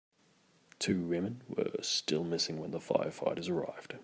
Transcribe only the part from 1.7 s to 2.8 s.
still missing when the